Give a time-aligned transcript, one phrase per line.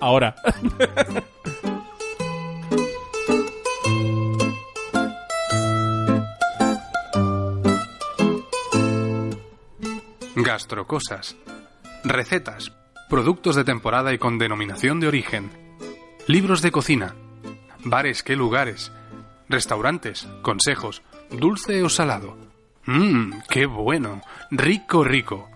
[0.00, 0.34] ahora.
[10.34, 11.36] Gastrocosas.
[12.04, 12.72] Recetas,
[13.08, 15.50] productos de temporada y con denominación de origen.
[16.26, 17.14] Libros de cocina.
[17.84, 18.92] Bares, qué lugares.
[19.48, 22.36] Restaurantes, consejos, dulce o salado.
[22.86, 24.22] Mmm, qué bueno.
[24.50, 25.48] Rico, rico.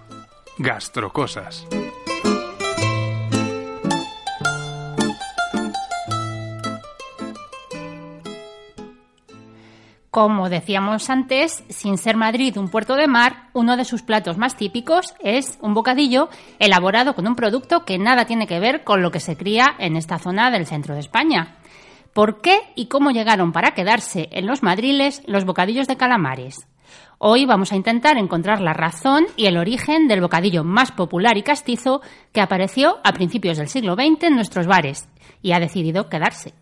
[0.58, 1.66] Gastrocosas.
[10.12, 14.58] Como decíamos antes, sin ser Madrid un puerto de mar, uno de sus platos más
[14.58, 19.10] típicos es un bocadillo elaborado con un producto que nada tiene que ver con lo
[19.10, 21.56] que se cría en esta zona del centro de España.
[22.12, 26.68] ¿Por qué y cómo llegaron para quedarse en los madriles los bocadillos de calamares?
[27.16, 31.42] Hoy vamos a intentar encontrar la razón y el origen del bocadillo más popular y
[31.42, 32.02] castizo
[32.34, 35.08] que apareció a principios del siglo XX en nuestros bares
[35.40, 36.52] y ha decidido quedarse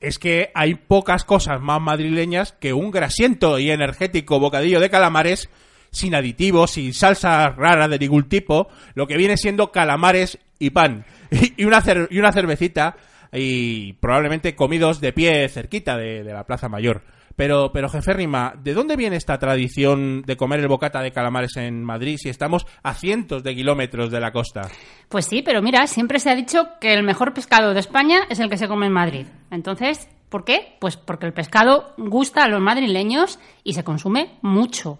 [0.00, 5.48] es que hay pocas cosas más madrileñas que un grasiento y energético bocadillo de calamares
[5.92, 11.04] sin aditivos, sin salsa rara de ningún tipo, lo que viene siendo calamares y pan.
[11.56, 12.96] Y una, y una cervecita
[13.32, 17.02] y probablemente comidos de pie cerquita de, la Plaza Mayor.
[17.40, 21.56] Pero, pero jefe Rima, ¿de dónde viene esta tradición de comer el bocata de calamares
[21.56, 24.68] en Madrid si estamos a cientos de kilómetros de la costa?
[25.08, 28.40] Pues sí, pero mira, siempre se ha dicho que el mejor pescado de España es
[28.40, 29.26] el que se come en Madrid.
[29.50, 30.76] Entonces, ¿por qué?
[30.80, 34.98] Pues porque el pescado gusta a los madrileños y se consume mucho.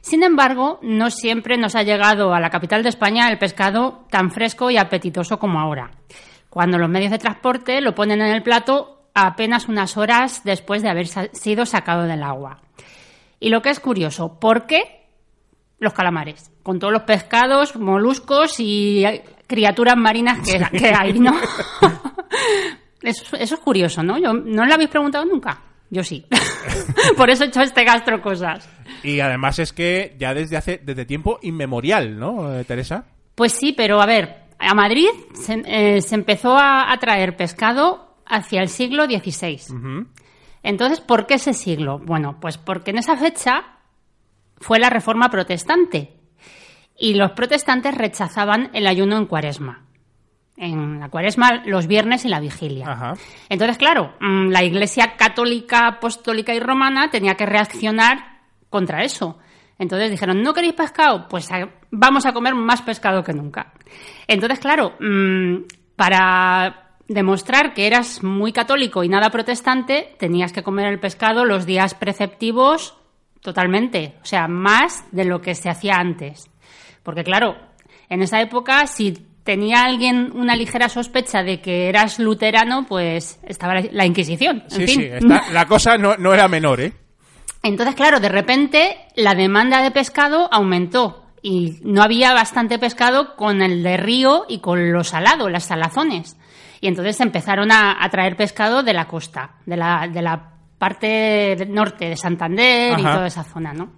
[0.00, 4.32] Sin embargo, no siempre nos ha llegado a la capital de España el pescado tan
[4.32, 5.92] fresco y apetitoso como ahora
[6.56, 10.90] cuando los medios de transporte lo ponen en el plato apenas unas horas después de
[10.90, 12.60] haber sido sacado del agua.
[13.40, 15.06] Y lo que es curioso, ¿por qué
[15.78, 16.52] los calamares?
[16.62, 19.04] Con todos los pescados, moluscos y
[19.46, 21.34] criaturas marinas que, hay, ¿no?
[23.02, 24.18] eso, es curioso, ¿no?
[24.18, 25.62] Yo, ¿No lo habéis preguntado nunca?
[25.88, 26.26] Yo sí.
[27.16, 28.68] Por eso he hecho este gastro cosas.
[29.02, 33.06] Y además es que ya desde hace desde tiempo inmemorial, ¿no, eh, Teresa?
[33.34, 35.08] Pues sí, pero a ver, a Madrid
[35.66, 40.06] eh, se, empezó a, traer pescado hacia el siglo XVI.
[40.62, 41.98] Entonces, ¿por qué ese siglo?
[41.98, 43.78] Bueno, pues porque en esa fecha
[44.58, 46.16] fue la reforma protestante
[46.98, 49.82] y los protestantes rechazaban el ayuno en cuaresma.
[50.56, 53.14] En la cuaresma, los viernes y la vigilia.
[53.50, 59.38] Entonces, claro, mm, la Iglesia católica, apostólica y romana tenía que reaccionar contra eso.
[59.78, 61.28] Entonces dijeron, ¿no queréis pescado?
[61.28, 61.48] Pues
[61.90, 63.74] vamos a comer más pescado que nunca.
[64.26, 70.86] Entonces, claro, mm, para demostrar que eras muy católico y nada protestante, tenías que comer
[70.86, 72.94] el pescado los días preceptivos
[73.40, 76.50] totalmente, o sea, más de lo que se hacía antes.
[77.02, 77.56] Porque claro,
[78.08, 79.12] en esa época, si
[79.44, 84.64] tenía alguien una ligera sospecha de que eras luterano, pues estaba la Inquisición.
[84.68, 85.08] sí, sí,
[85.52, 86.92] la cosa no, no era menor, ¿eh?
[87.62, 93.62] Entonces, claro, de repente la demanda de pescado aumentó y no había bastante pescado con
[93.62, 96.36] el de río y con lo salado, las salazones.
[96.80, 102.10] Y entonces empezaron a, traer pescado de la costa, de la, de la parte norte
[102.10, 103.92] de Santander y toda esa zona, ¿no?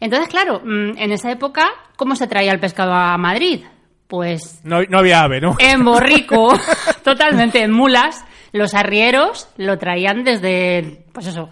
[0.00, 3.64] Entonces, claro, mm, en esa época, ¿cómo se traía el pescado a Madrid?
[4.08, 4.60] Pues...
[4.64, 5.54] No, no había ave, ¿no?
[5.58, 6.52] En borrico,
[7.04, 8.24] totalmente, en mulas.
[8.52, 11.48] Los arrieros lo traían desde, pues eso,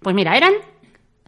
[0.00, 0.52] pues mira, eran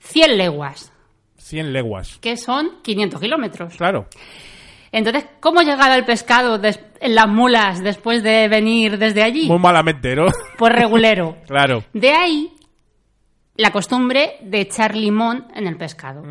[0.00, 0.90] 100 leguas.
[1.36, 2.18] 100 leguas.
[2.20, 3.76] Que son 500 kilómetros.
[3.76, 4.08] Claro.
[4.96, 9.48] Entonces, ¿cómo llegaba el pescado en las mulas después de venir desde allí?
[9.48, 10.26] Muy malamente, ¿no?
[10.56, 11.36] Pues regulero.
[11.48, 11.82] claro.
[11.92, 12.52] De ahí
[13.56, 16.22] la costumbre de echar limón en el pescado.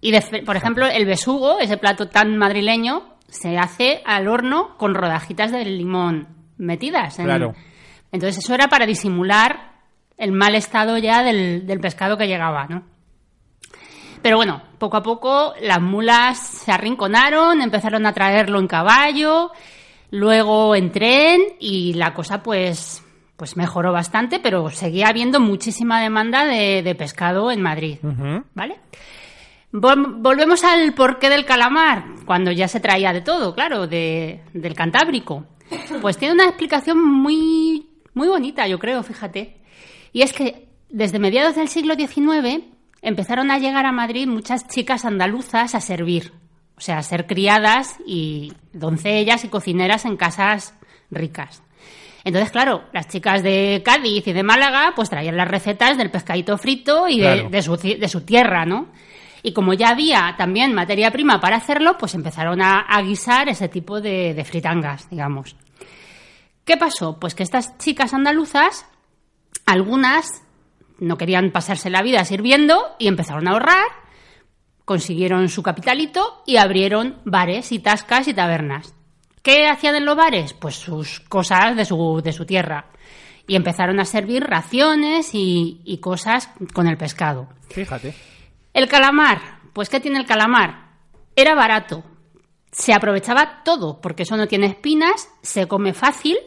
[0.00, 5.52] Y, por ejemplo, el besugo, ese plato tan madrileño, se hace al horno con rodajitas
[5.52, 7.16] de limón metidas.
[7.16, 7.52] Claro.
[8.10, 9.72] Entonces, eso era para disimular
[10.16, 12.84] el mal estado ya del, pescado que llegaba, ¿no?
[14.22, 19.50] Pero bueno, poco a poco las mulas se arrinconaron, empezaron a traerlo en caballo,
[20.10, 23.02] luego en tren y la cosa pues,
[23.36, 27.98] pues mejoró bastante, pero seguía habiendo muchísima demanda de, pescado en Madrid,
[28.54, 28.78] ¿vale?
[29.72, 35.46] volvemos al porqué del calamar, cuando ya se traía de todo, claro, de, del Cantábrico.
[36.02, 39.56] Pues tiene una explicación muy, muy bonita, yo creo, fíjate.
[40.12, 42.71] Y es que desde mediados del siglo XIX
[43.02, 46.32] empezaron a llegar a Madrid muchas chicas andaluzas a servir,
[46.76, 50.74] o sea, a ser criadas y doncellas y cocineras en casas
[51.10, 51.62] ricas.
[52.24, 56.56] Entonces, claro, las chicas de Cádiz y de Málaga pues traían las recetas del pescadito
[56.56, 57.62] frito y de,
[58.08, 58.86] su, tierra, ¿no?
[59.42, 64.00] Y como ya había también materia prima para hacerlo, pues empezaron a, guisar ese tipo
[64.00, 65.56] de, de fritangas, digamos.
[66.64, 67.18] ¿Qué pasó?
[67.18, 68.86] Pues que estas chicas andaluzas,
[69.66, 70.44] algunas
[71.02, 73.86] no querían pasarse la vida sirviendo y empezaron a ahorrar,
[74.84, 78.94] consiguieron su capitalito y abrieron bares y tascas y tabernas.
[79.42, 80.52] ¿Qué hacían en los bares?
[80.52, 82.86] Pues sus cosas de su, de su tierra.
[83.48, 87.48] Y empezaron a servir raciones y, y cosas con el pescado.
[87.68, 88.14] Fíjate.
[88.72, 90.92] El calamar, pues ¿qué tiene el calamar?
[91.34, 92.04] Era barato,
[92.70, 96.38] se aprovechaba todo, porque eso no tiene espinas, se come fácil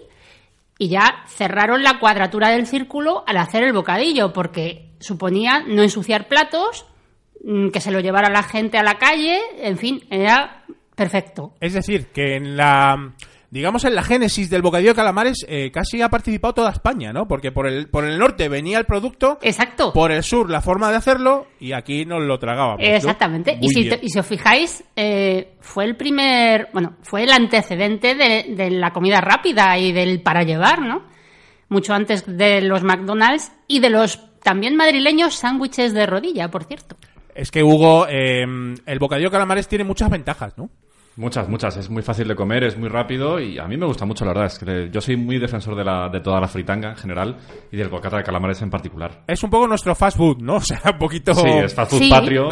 [0.78, 6.28] y ya cerraron la cuadratura del círculo al hacer el bocadillo, porque suponía no ensuciar
[6.28, 6.86] platos,
[7.44, 11.54] mm, que se lo llevara la gente a la calle, en fin, era perfecto.
[11.60, 13.14] Es decir, que en la
[13.50, 17.28] digamos en la génesis del bocadillo de calamares eh, casi ha participado toda España, ¿no?
[17.28, 19.94] Porque por el por el norte venía el producto, Exacto.
[19.94, 22.80] por el sur la forma de hacerlo y aquí nos lo tragábamos.
[22.80, 22.86] ¿no?
[22.86, 23.58] Exactamente.
[23.62, 28.70] Y si, y os fijáis, eh, fue el primer, bueno, fue el antecedente de, de
[28.72, 31.04] la comida rápida y del para llevar, ¿no?
[31.70, 36.96] Mucho antes de los McDonald's y de los también madrileños sándwiches de rodilla, por cierto.
[37.34, 38.46] Es que Hugo, eh,
[38.86, 40.70] el bocadillo de calamares tiene muchas ventajas, ¿no?
[41.18, 41.78] Muchas, muchas.
[41.78, 44.32] Es muy fácil de comer, es muy rápido y a mí me gusta mucho, la
[44.34, 44.48] verdad.
[44.48, 47.38] Es que yo soy muy defensor de, la, de toda la fritanga en general
[47.72, 49.24] y del bocata de calamares en particular.
[49.28, 50.56] Es un poco nuestro fast food, ¿no?
[50.66, 51.34] O sea, un poquito...
[51.36, 52.10] Sí, es fast food Sí.
[52.10, 52.50] patrio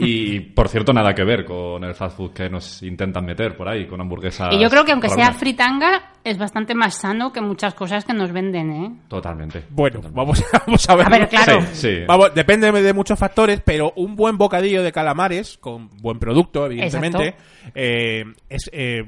[0.00, 3.56] y, y, por cierto, nada que ver con el fast food que nos intentan meter
[3.56, 4.52] por ahí, con hamburguesas.
[4.54, 8.12] y yo creo que aunque sea fritanga, es bastante más sano que muchas cosas que
[8.12, 8.92] nos venden, ¿eh?
[9.08, 9.64] Totalmente.
[9.70, 11.06] Bueno, vamos, vamos a ver.
[11.06, 11.60] A ver, claro.
[11.72, 12.04] Sí, sí.
[12.06, 17.34] Vamos, depende de muchos factores, pero un buen bocadillo de calamares, con buen producto, evidentemente,
[17.74, 17.99] eh,
[18.48, 19.02] es eh,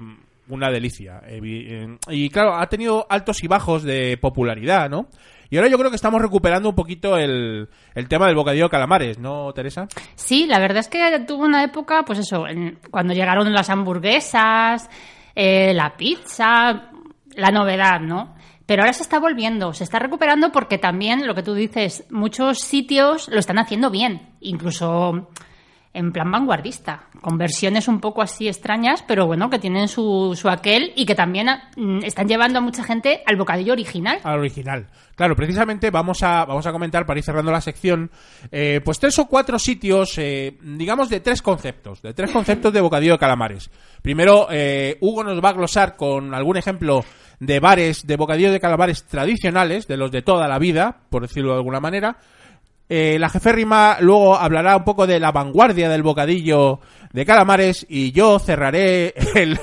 [0.49, 1.21] una delicia.
[1.27, 5.09] Eh, Y claro, ha tenido altos y bajos de popularidad, ¿no?
[5.50, 8.71] Y ahora yo creo que estamos recuperando un poquito el, el tema del bocadillo de
[8.71, 9.87] calamares, ¿no, Teresa?
[10.15, 12.47] Sí, la verdad es que tuvo una época, pues eso,
[12.91, 14.89] cuando llegaron las hamburguesas,
[15.35, 16.91] eh, la pizza,
[17.35, 18.35] la novedad, ¿no?
[18.65, 22.61] Pero ahora se está volviendo, se está recuperando porque también, lo que tú dices, muchos
[22.61, 25.29] sitios lo están haciendo bien, incluso
[25.94, 30.49] en plan vanguardista, con versiones un poco así extrañas, pero bueno, que tienen su, su
[30.49, 34.19] aquel y que también mm, están llevando a mucha gente al bocadillo original.
[34.25, 34.87] Al original.
[35.15, 38.11] Claro, precisamente vamos a, vamos a comentar, para ir cerrando la sección,
[38.50, 42.81] eh, pues tres o cuatro sitios, eh, digamos, de tres conceptos, de tres conceptos de
[42.81, 43.71] bocadillo de calamares.
[44.00, 47.05] Primero, eh, Hugo nos va a glosar con algún ejemplo
[47.39, 51.50] de bares de bocadillo de calamares tradicionales, de los de toda la vida, por decirlo
[51.50, 52.17] de alguna manera.
[52.94, 56.79] Eh, la jeférrima luego hablará un poco de la vanguardia del bocadillo
[57.11, 59.59] de calamares y yo cerraré el,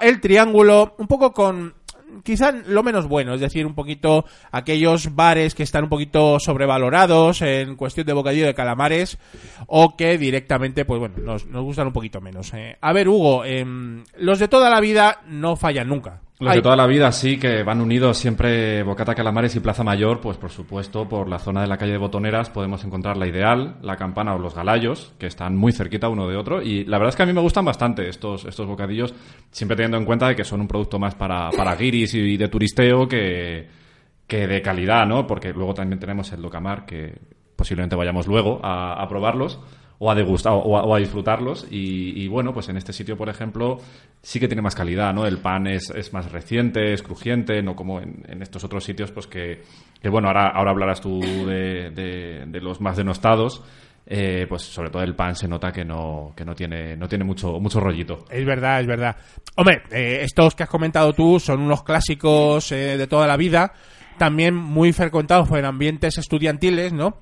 [0.00, 1.74] el triángulo un poco con
[2.22, 7.42] quizá lo menos bueno, es decir, un poquito aquellos bares que están un poquito sobrevalorados
[7.42, 9.18] en cuestión de bocadillo de calamares
[9.66, 12.54] o que directamente, pues bueno, nos, nos gustan un poquito menos.
[12.54, 12.76] eh.
[12.80, 16.20] A ver, Hugo, em, los de toda la vida no fallan nunca.
[16.40, 20.20] Los de toda la vida sí, que van unidos siempre Bocata Calamares y Plaza Mayor,
[20.20, 23.76] pues por supuesto, por la zona de la calle de Botoneras podemos encontrar la Ideal,
[23.82, 26.60] la Campana o los Galayos, que están muy cerquita uno de otro.
[26.60, 29.14] Y la verdad es que a mí me gustan bastante estos, estos bocadillos,
[29.52, 32.48] siempre teniendo en cuenta de que son un producto más para, para guiris y de
[32.48, 33.68] turisteo que,
[34.26, 35.28] que de calidad, ¿no?
[35.28, 37.16] Porque luego también tenemos el Docamar, que
[37.54, 39.60] posiblemente vayamos luego a, a probarlos
[40.04, 41.66] o a degustar o a, disfrutarlos.
[41.70, 43.78] Y, y, bueno pues en este sitio por ejemplo
[44.20, 47.74] sí que tiene más calidad no el pan es, es más reciente es crujiente no
[47.74, 49.62] como en, estos otros sitios pues que,
[50.02, 53.62] que, bueno ahora ahora hablarás tú de, de, de los más denostados.
[54.06, 57.24] Eh, pues sobre todo el pan se nota que no que no tiene no tiene
[57.24, 58.26] mucho mucho rollito.
[58.28, 59.16] Es verdad, es verdad.
[59.56, 63.72] Hombre, eh, estos que has comentado tú son unos clásicos eh, de toda la vida,
[64.18, 67.18] también muy frecuentados en ambientes estudiantiles, ¿no?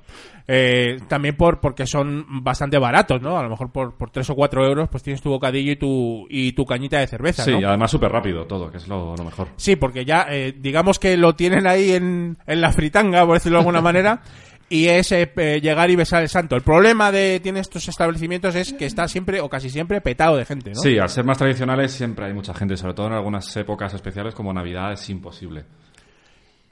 [0.49, 3.39] Eh, también por porque son bastante baratos, ¿no?
[3.39, 6.27] A lo mejor por, por 3 o 4 euros pues tienes tu bocadillo y tu,
[6.29, 7.61] y tu cañita de cerveza, sí ¿no?
[7.61, 10.99] y además súper rápido todo que es lo, lo mejor Sí, porque ya eh, digamos
[10.99, 14.21] que lo tienen ahí en, en la fritanga, por decirlo de alguna manera,
[14.69, 16.57] y es eh, llegar y besar el santo.
[16.57, 20.45] El problema de tiene estos establecimientos es que está siempre o casi siempre petado de
[20.45, 20.81] gente, ¿no?
[20.81, 24.35] sí al ser más tradicionales siempre hay mucha gente sobre todo en algunas épocas especiales
[24.35, 25.65] como navidad es imposible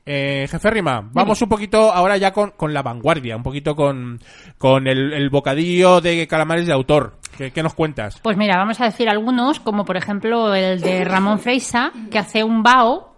[0.06, 4.18] Eh, jefe Rima, vamos un poquito ahora ya con, con la vanguardia, un poquito con,
[4.58, 7.18] con el, el bocadillo de calamares de autor.
[7.36, 8.18] ¿Qué, qué nos cuentas?
[8.22, 12.42] Pues mira, vamos a decir algunos, como por ejemplo el de Ramón Freisa, que hace
[12.44, 13.10] un bao.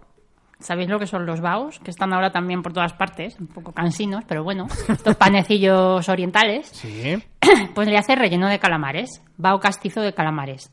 [0.59, 1.79] ¿Sabéis lo que son los baos?
[1.79, 6.67] Que están ahora también por todas partes, un poco cansinos, pero bueno, estos panecillos orientales.
[6.69, 7.21] Sí.
[7.75, 10.71] Pues le hace relleno de calamares, bao castizo de calamares.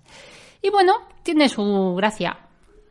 [0.63, 0.93] Y bueno,
[1.25, 2.37] tiene su gracia.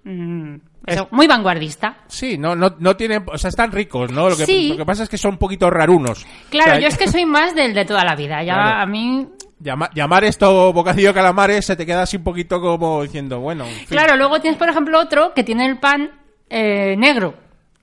[0.04, 0.56] Mm,
[0.94, 1.98] eso, muy vanguardista.
[2.08, 4.30] Sí, no, no, no tienen, o sea, están ricos, ¿no?
[4.30, 4.70] Lo que, Sí.
[4.70, 6.26] lo que pasa es que son un poquito rarunos.
[6.50, 8.44] Claro, O sea, yo es que soy más del de toda la vida.
[8.44, 8.82] Ya Claro.
[8.82, 9.28] a mí
[9.60, 13.66] llama- llamar esto bocadillo de calamares se te queda así un poquito como diciendo, bueno,
[13.66, 13.88] en fin.
[13.90, 16.12] Claro, luego tienes, por ejemplo, otro que tiene el pan
[16.50, 17.36] eh, negro,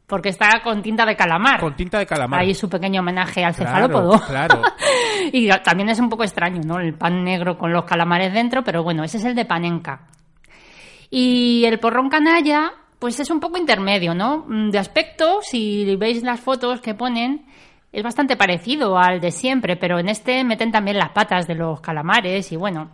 [0.09, 1.61] porque está con tinta de calamar.
[1.61, 2.41] Con tinta de calamar.
[2.41, 4.21] Ahí su pequeño homenaje al Claro, cefalópodo.
[4.27, 4.63] claro.
[5.33, 6.79] y también es un poco extraño, ¿no?
[6.81, 10.01] El pan negro con los calamares dentro, pero bueno, ese es el de panenca.
[11.11, 14.45] Y el porrón canalla, pues es un poco intermedio, ¿no?
[14.49, 17.47] Mm, De aspecto, si veis las fotos que ponen,
[17.93, 21.81] es bastante parecido al de siempre, pero en este meten también las patas de los
[21.81, 22.91] calamares y bueno,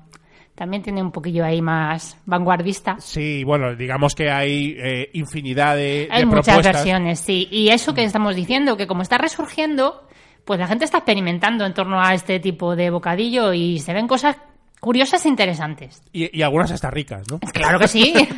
[0.54, 2.96] también tiene un poquillo ahí más vanguardista.
[3.00, 7.48] Sí, bueno, digamos que hay eh, infinidad de, Hay de muchas versiones, sí.
[7.50, 10.06] Y eso que estamos diciendo, que como está resurgiendo,
[10.44, 14.06] pues la gente está experimentando en torno a este tipo de bocadillo y se ven
[14.06, 14.36] cosas
[14.82, 16.02] curiosas e interesantes.
[16.12, 17.38] Y, y algunas hasta ricas, ¿no?
[17.38, 18.12] Claro que sí.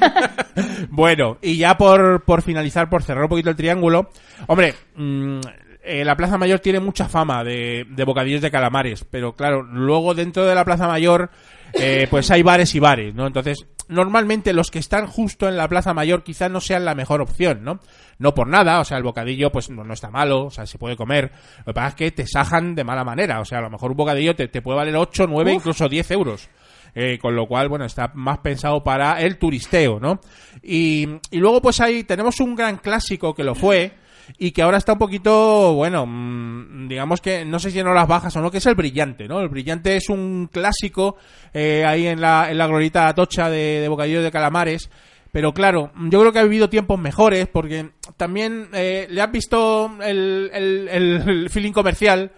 [0.89, 4.11] Bueno, y ya por, por finalizar, por cerrar un poquito el triángulo,
[4.47, 5.41] hombre, mm,
[5.83, 10.15] eh, la Plaza Mayor tiene mucha fama de, de bocadillos de calamares, pero claro, luego
[10.15, 11.31] dentro de la Plaza Mayor,
[11.73, 13.27] eh, pues hay bares y bares, ¿no?
[13.27, 17.21] Entonces, normalmente los que están justo en la Plaza Mayor quizás no sean la mejor
[17.21, 17.81] opción, ¿no?
[18.19, 20.79] No por nada, o sea, el bocadillo pues no, no está malo, o sea, se
[20.79, 21.33] puede comer.
[21.59, 23.91] Lo que pasa es que te sajan de mala manera, o sea, a lo mejor
[23.91, 26.49] un bocadillo te, te puede valer 8, 9, incluso 10 euros.
[26.97, 30.21] Eh, con lo cual, bueno, está más pensado para el turisteo, ¿no?
[30.63, 34.04] Y, y luego, pues ahí tenemos un gran clásico que lo fue
[34.39, 38.09] y que ahora está un poquito, bueno, mm, digamos que no sé si en horas
[38.09, 39.41] bajas o no, que es el brillante, ¿no?
[39.41, 41.17] El brillante es un clásico
[41.53, 44.91] eh, ahí en la, en la glorita tocha de, bocadillo de calamares.
[45.33, 49.91] Pero claro, yo creo que ha vivido tiempos mejores porque también eh, le has visto
[50.01, 52.31] el- el feeling comercial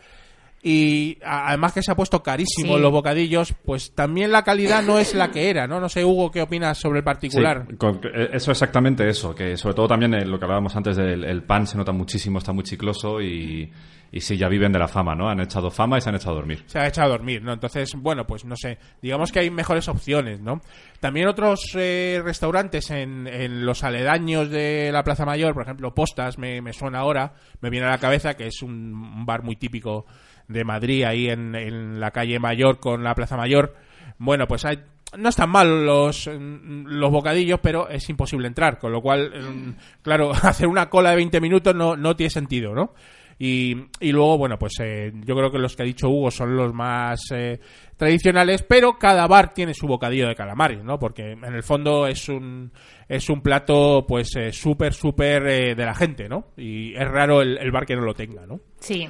[0.68, 2.80] y además que se ha puesto carísimo Sí.
[2.82, 5.78] los bocadillos, pues también la calidad no es la que era, ¿no?
[5.78, 7.66] No sé, Hugo, ¿qué opinas sobre el particular?
[7.70, 10.96] Sí, con- eh, eso exactamente eso, que sobre todo también eh, lo que hablábamos antes
[10.96, 13.70] del el pan se nota muchísimo, está muy chicloso y,
[14.10, 15.28] y sí, ya viven de la fama, ¿no?
[15.28, 16.64] Han echado fama y se han echado a dormir.
[16.66, 17.52] se ha echado a dormir, ¿no?
[17.52, 20.60] Entonces, bueno, pues no sé, digamos que hay mejores opciones, ¿no?
[20.98, 26.38] También otros eh, restaurantes en, en los aledaños de la Plaza Mayor, por ejemplo, Postas,
[26.38, 29.54] me, me suena ahora, me viene a la cabeza que es un, un bar muy
[29.54, 30.06] típico
[30.48, 33.74] de Madrid, ahí en, en la calle Mayor con la Plaza Mayor.
[34.18, 34.78] Bueno, pues hay,
[35.16, 40.02] no están mal los, mm, los bocadillos, pero es imposible entrar, con lo cual, mm,
[40.02, 42.94] claro, hacer una cola de 20 minutos no, no tiene sentido, ¿no?
[43.38, 46.56] Y, y luego, bueno, pues eh, yo creo que los que ha dicho Hugo son
[46.56, 47.60] los más eh,
[47.94, 50.98] tradicionales, pero cada bar tiene su bocadillo de calamares, ¿no?
[50.98, 52.72] Porque en el fondo es un,
[53.06, 56.52] es un plato, pues, eh, súper, súper eh, de la gente, ¿no?
[56.56, 58.60] Y es raro el, el bar que no lo tenga, ¿no?
[58.80, 59.06] Sí.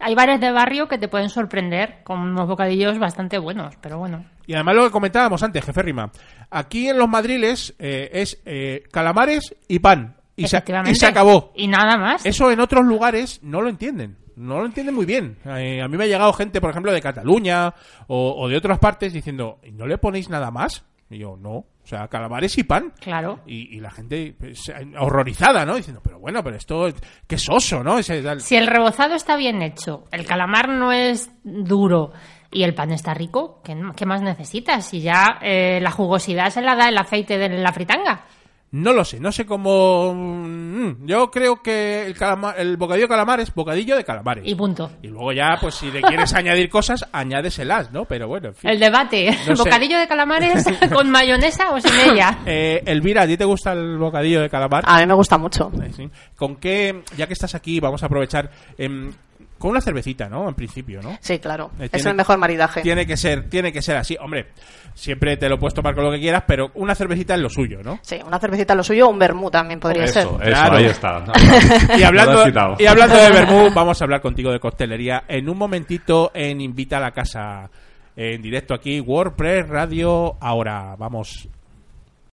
[0.00, 4.24] Hay bares de barrio que te pueden sorprender con unos bocadillos bastante buenos, pero bueno.
[4.46, 6.10] Y además lo que comentábamos antes, jefe Rima,
[6.50, 10.14] aquí en los madriles eh, es eh, calamares y pan.
[10.36, 11.52] Y se, y se acabó.
[11.56, 12.24] Y nada más.
[12.24, 14.16] Eso en otros lugares no lo entienden.
[14.36, 15.36] No lo entienden muy bien.
[15.44, 17.74] Eh, a mí me ha llegado gente, por ejemplo, de Cataluña
[18.06, 20.84] o, o de otras partes diciendo, ¿y no le ponéis nada más?
[21.10, 21.64] Y yo, no.
[21.88, 22.92] O sea, calamares y pan.
[23.00, 23.40] Claro.
[23.46, 25.74] Y, y la gente pues, horrorizada, ¿no?
[25.74, 26.86] Diciendo, pero bueno, pero esto,
[27.26, 27.98] qué soso, ¿no?
[27.98, 28.22] Ese.
[28.40, 32.12] Si el rebozado está bien hecho, el calamar no es duro
[32.50, 34.84] y el pan está rico, ¿qué, qué más necesitas?
[34.84, 38.26] Si ya eh, la jugosidad se la da el aceite de la fritanga.
[38.70, 40.12] No lo sé, no sé cómo...
[40.14, 44.44] mm, Yo creo que el, calama- el bocadillo de calamar es bocadillo de calamares.
[44.46, 44.90] Y punto.
[45.02, 48.04] Y luego ya, pues si le quieres añadir cosas, añádeselas, ¿no?
[48.04, 48.68] Pero bueno, en fin.
[48.70, 49.62] El debate, No sé.
[49.62, 52.40] bocadillo de calamares con mayonesa o sin ella.
[52.44, 54.84] Eh, Elvira, ¿a ti te gusta el bocadillo de calamar?
[54.86, 55.70] A mí me gusta mucho.
[55.82, 56.10] Eh, sí.
[56.36, 59.12] ¿Con qué, ya que estás aquí, vamos a aprovechar, em,
[59.58, 60.48] con una cervecita, ¿no?
[60.48, 61.18] En principio, ¿no?
[61.20, 61.70] Sí, claro.
[61.80, 62.80] Eh, es tiene- el mejor maridaje.
[62.82, 64.16] Tiene que ser, tiene que ser así.
[64.20, 64.48] Hombre,
[64.94, 67.80] siempre te lo puedes tomar con lo que quieras, pero una cervecita es lo suyo,
[67.82, 67.98] ¿no?
[68.02, 70.22] Sí, una cervecita lo suyo, un vermú también podría eso, ser.
[70.22, 70.76] eso, Claro.
[70.76, 71.24] ahí está.
[71.98, 72.44] Y hablando,
[72.78, 76.98] y hablando de Bermú, vamos a hablar contigo de coctelería en un momentito en Invita
[76.98, 77.68] a la Casa,
[78.14, 81.48] en directo aquí, WordPress Radio, ahora, vamos.